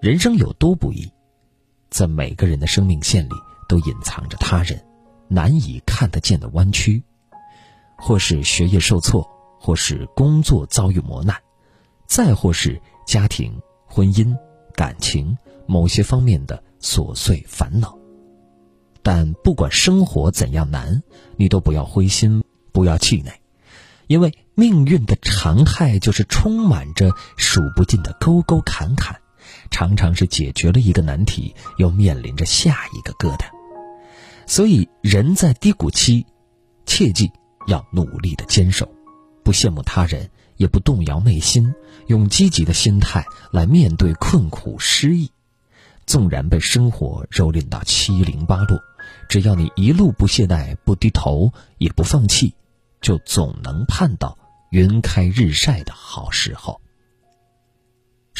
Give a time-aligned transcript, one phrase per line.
[0.00, 1.10] 人生有多不易，
[1.90, 3.32] 在每个人的生命线里
[3.68, 4.80] 都隐藏着他人
[5.26, 7.02] 难以看得见的弯曲，
[7.96, 11.36] 或是学业受挫，或是工作遭遇磨难，
[12.06, 14.36] 再或是家庭、婚姻、
[14.72, 15.36] 感情
[15.66, 17.98] 某些方面的琐碎烦恼。
[19.02, 21.02] 但不管生活怎样难，
[21.36, 23.32] 你都不要灰心，不要气馁，
[24.06, 29.20] 因为命运的常态就是充满着数不尽的沟沟坎坎，
[29.70, 33.46] 常常是解决了一个难题，又面临着下一个疙瘩。
[34.46, 36.24] 所以，人在低谷期，
[36.86, 37.30] 切记
[37.66, 38.88] 要努力的坚守，
[39.44, 41.74] 不羡慕他人，也不动摇内心，
[42.06, 45.30] 用积极的心态来面对困苦失意。
[46.06, 48.80] 纵然被生活蹂躏到七零八落。
[49.28, 52.54] 只要你一路不懈怠、不低头、也不放弃，
[53.02, 54.38] 就总能盼到
[54.70, 56.80] 云开日晒的好时候。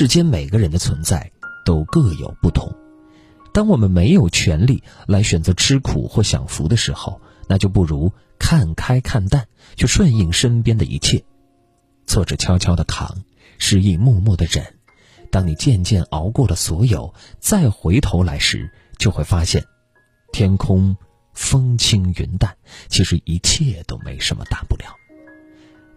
[0.00, 1.30] 世间每个人的存在
[1.62, 2.74] 都各有不同，
[3.52, 11.22] 当我们没有权利来选择吃苦或享福的时候，那就不如看开看淡，去顺应身边的一切。
[12.06, 13.14] 挫折悄悄的扛，
[13.58, 14.64] 失意默默的忍。
[15.30, 19.62] 当你渐渐熬过了所有，再回头来时，就会发现。
[20.32, 20.96] 天空
[21.34, 22.56] 风轻云淡，
[22.88, 24.99] 其实一切都没什么大不了。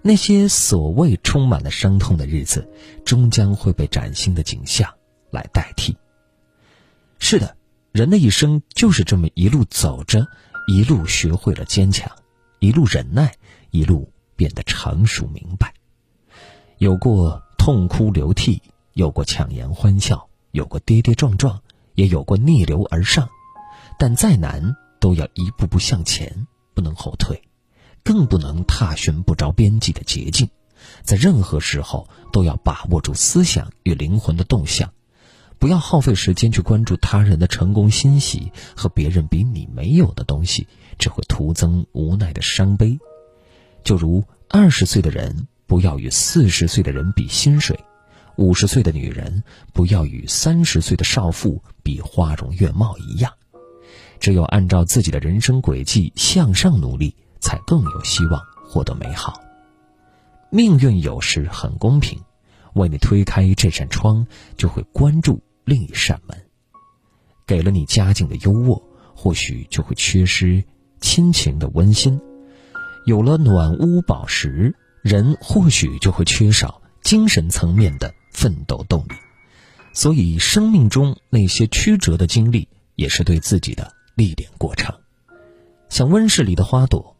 [0.05, 2.69] 那些所谓充满了伤痛的日子，
[3.05, 4.93] 终将会被崭新的景象
[5.31, 5.95] 来代替。
[7.19, 7.55] 是的，
[7.93, 10.27] 人的一生就是这么一路走着，
[10.67, 12.11] 一路学会了坚强，
[12.59, 13.33] 一路忍耐，
[13.71, 15.73] 一路变得成熟明白。
[16.79, 21.61] 有过痛哭流涕，有过强颜欢笑，有过跌跌撞撞，
[21.95, 23.29] 也有过逆流而上。
[23.97, 27.41] 但再难，都要一步步向前，不能后退，
[28.03, 30.49] 更不能踏寻不着边际的捷径。
[31.01, 34.91] 在任何时候，都要把握住思想与灵魂的动向，
[35.57, 40.67] 不要耗费时间去关注他人的成功欣喜和别人比你没有的东西，
[40.99, 42.99] 只会徒增无奈的伤悲。
[43.83, 47.79] 就如二十岁的人不要与四十岁的人比薪水，
[48.35, 53.31] 五十岁的女人不要与三十岁的少妇比花容月貌一样。
[54.19, 59.39] 只有按照自己的人生轨迹向上努力，才更有希望获得美好。
[60.49, 62.19] 命运有时很公平，
[62.73, 64.25] 为你推开这扇窗，
[64.57, 66.35] 就会关注另一扇门。
[67.45, 68.81] 给了你家境的优渥，
[69.13, 70.63] 或许就会缺失
[71.01, 72.17] 亲情的温馨；
[73.05, 79.13] 有了暖屋宝石，人或许就会缺少精神层面的奋斗动力。
[79.93, 83.93] 所以，生命中那些曲折的经历，也是对自己的。
[84.15, 84.95] 历练过程，
[85.89, 87.12] 像温室里的花朵，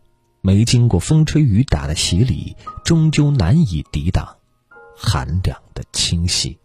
[0.46, 4.36] 没经过风吹雨打的洗礼，终究难以抵挡
[4.94, 6.59] 寒凉的侵袭。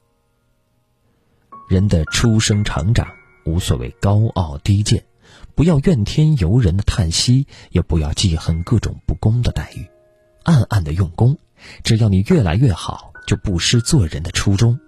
[1.68, 3.06] 人的出生成长
[3.44, 5.06] 无所谓高傲低贱，
[5.54, 9.88] 不要怨天尤人的叹息，也不要记恨各种不公的待遇，
[10.42, 11.38] 暗暗的用功。
[11.84, 14.80] 只要你越来越好，就不失做人的初衷。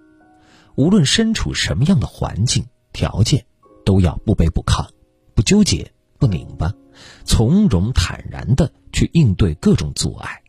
[0.75, 3.45] 无论身处什么样的环境条件，
[3.85, 4.85] 都要不卑不亢。
[5.33, 6.73] 不纠结，不拧巴，
[7.23, 10.41] 从容坦然的去应对各种阻碍。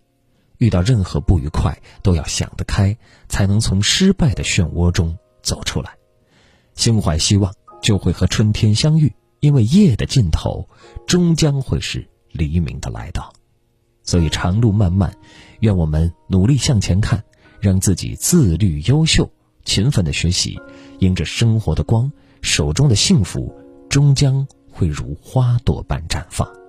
[0.59, 2.97] 遇到任何不愉快，都要想得开，
[3.29, 5.91] 才能从失败的漩涡中走出来。
[6.75, 9.13] 心怀希望，就会和春天相遇。
[9.41, 10.69] 因为夜的尽头，
[11.07, 13.33] 终将会是黎明的来到。
[14.05, 15.13] 所以长路漫漫，
[15.61, 17.25] 愿我们努力向前看，
[17.61, 19.31] 让自己自律优秀，
[19.65, 20.61] 勤奋的学习，
[21.01, 23.53] 迎着生活的光，手中的幸福
[23.89, 24.47] 终将。
[24.75, 26.62] 会如花朵般绽放。